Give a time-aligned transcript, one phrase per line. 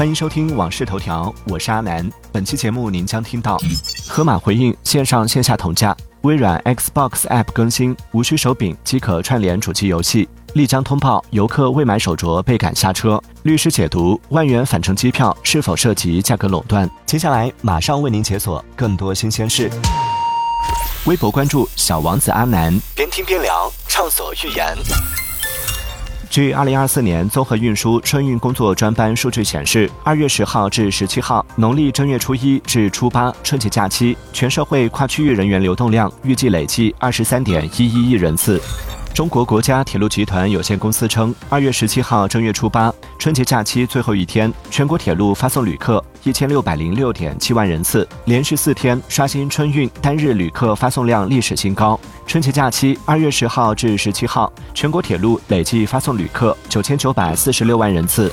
[0.00, 2.10] 欢迎收听《往事头条》，我是阿南。
[2.32, 3.58] 本期节目您将听到：
[4.08, 16.88] 盒马回应线上线下同价；微软 Xbox App 更新，无需手柄即可串联主机游戏；丽江通报游客未买手镯被赶下车；律师解读万元返程机票是否涉及价格垄断。
[17.04, 19.70] 接下来马上为您解锁更多新鲜事。
[21.04, 24.74] 微博关注小王子阿南，边听边聊，畅所欲言。
[26.30, 38.62] 据二零二四年综合运输春运工作专班数据显示，二月十号至十七号，农历正月初一至初八春节假期，全社会跨区域人员流动量预计累计二十三点一一亿人次。
[39.12, 51.98] 中国国家铁路集团有限公司称，二月十七号正月初八春节假期最后一天，全国铁路发送旅客一千六百零六点七万人次，连续四天刷新春运单日旅客发送量历史新高。
[52.26, 58.32] 春节假期二月十号至十七号，全国铁路累计发送旅客九千九百四十六万人次。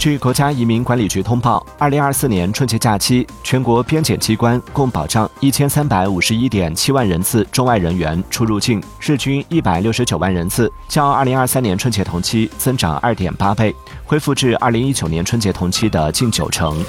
[0.00, 16.82] 据国家移民管理局通报，二零二四年春节假期，全国边检机关共保障一千三百五十一点七万人次中外人员出入境，日均一百六十九万人次，较二零二三年春节同期增长二点八倍，恢复至二零一九年春节同期的近九成。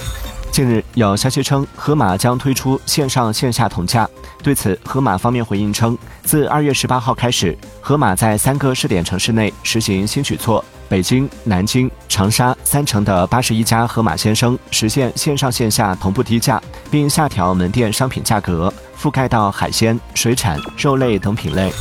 [0.50, 4.10] 近日有消息称，盒马将推出线上线下同价。
[4.42, 16.62] 对此，盒马方面回应称，自二月十八号开始，盒马在三个试点城市内实行新举措：北京、南京、长沙三城的八十一家盒马先生实现线上线下同步低价，
[16.92, 21.72] 并下调门店商品价格，覆盖到海鲜、水产、肉类等品类。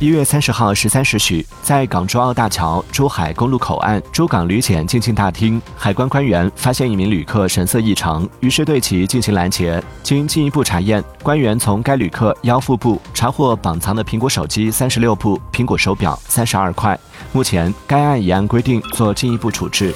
[0.00, 9.80] 一月三十号十三时许，在港珠澳大桥珠海公路口岸珠港旅检进境大厅，海关官员发现一名旅客神色异常，于是对其进行拦截。
[10.02, 16.98] 经进一步查验，官员从该旅客腰腹部查获绑藏的苹果手机三十六部、苹果手表三十二块。
[17.32, 19.94] 目前，该案已按规定做进一步处置。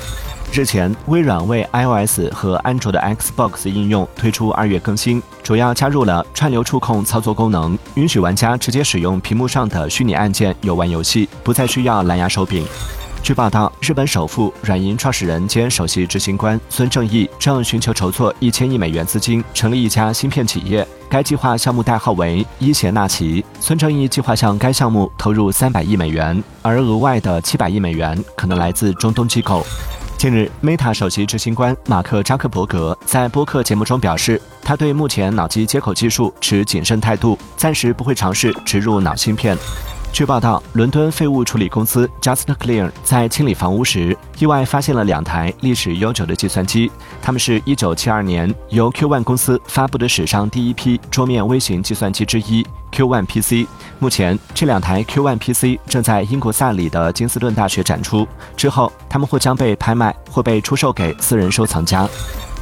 [0.53, 12.67] 日前，微软为 iOS 和安卓的 Xbox 应用推出二月更新，主要加入了串流触控操作功能，允许玩家直接使用屏幕上的虚拟按键游玩游戏，不再需要蓝牙手柄。
[13.23, 20.87] 据报道，日本首富、软银创始人兼首席执行官孙正义正寻求筹措一千亿美元资金，成立一家芯片企业。
[21.09, 23.45] 该计划项目代号为伊邪那岐。
[23.61, 29.65] 孙正义计划向该项目投入三百亿美元，而额外的七百亿美元可能来自中东机构。
[30.19, 39.57] 近日，Meta 首席执行官马克扎克伯格在播客节目中表示，他对目前脑机接口技术持谨慎态度，暂时不会尝试植入脑芯片。
[40.13, 46.91] 据报道，伦敦废物处理公司 Just Clear 在清理房屋时，意外发现了两台历史悠久的计算机。
[47.23, 53.69] 它们是一九七二年由 Q One 公司发布的史上第一批桌面微型计算机之一 Q One PC。
[53.99, 58.27] 目前，这两台 Q One PC 正在英国萨里的金斯顿大学展出，
[58.57, 62.09] 之后他们或将被拍卖，或被出售给私人收藏家。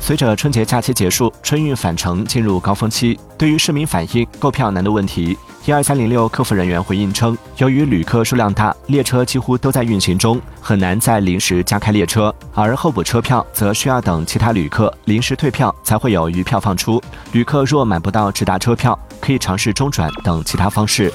[0.01, 5.37] 随着春节假期结束，春运返程进入高峰期，对于市民反映购票难的问题。
[5.65, 17.03] 一二三零六客服人员回应称，由于旅客数量大，列车几乎都在运行中，很难再临时加开列车，而候补车票则需要等其他旅客临时退票才会有余票放出。
[17.33, 21.13] 旅客若买不到直达车票，可以尝试中转等其他方式。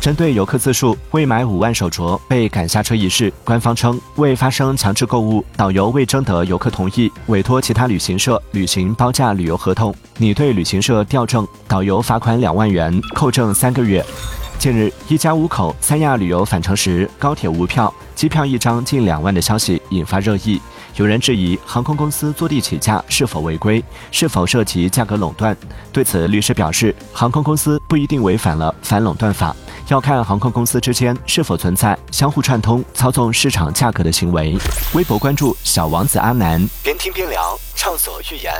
[0.00, 14.04] 针对游客自述未买五万手镯被赶下车一事，官方称未发生强制购物，导游未征得游客同意，委托其他旅行社履行包价旅游合同，拟对旅行社调证，导游罚款两万元，扣证三个月。
[14.58, 20.60] 近日，一家五口三亚旅游返程时高铁无票，机票一张近两万的消息引发热议。
[20.96, 25.56] 有人质疑航空公司坐地起价是否违规，是否涉及价格垄断？
[25.90, 29.56] 对此，律师表示，航空公司不一定违反了反垄断法。
[29.88, 34.56] 要看航空公司之间是否存在相互串通、操纵市场价格的行为。
[34.94, 38.52] 微博关注小王子阿南，边听边聊，畅所欲言。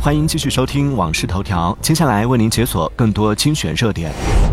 [0.00, 4.12] 欢迎继续收听《往事头条》，接下来为您解锁更多精选热点。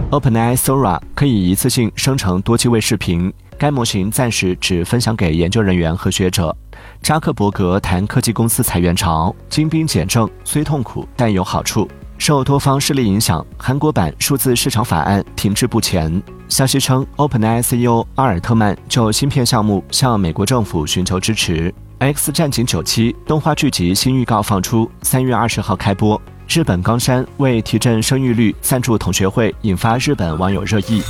[0.10, 6.56] OpenAI Sora 可以一次性生成多机位视频，该模型暂时只分享给研究人员和学者。
[7.02, 11.86] 扎克伯格谈科技公司裁员潮，精兵简政虽痛苦但有好处。
[12.18, 16.24] 受多方势力影响，韩国版数字市场法案停滞不前。
[16.48, 21.70] 消息称，OpenAI CEO 阿尔特曼就芯片项目向美国政府寻求支持。
[22.00, 26.20] 《X 战警九七》动画剧集新预告放出，三月二十号开播。
[26.48, 31.02] 日本冈山为提振生育率赞助同学会，引发日本网友热议。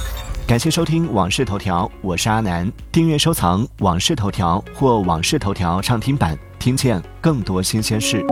[0.48, 2.70] 感谢收听《往事头条》，我是阿南。
[2.92, 8.26] 订阅收藏《往事头条》或《往事头条》畅听版，听见更多新鲜事。